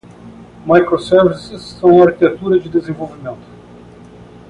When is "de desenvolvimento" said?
2.59-3.45